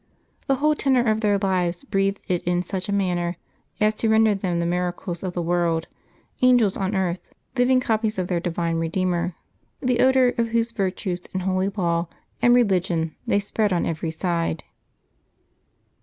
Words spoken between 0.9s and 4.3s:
of their lives breathed it in such a manner as to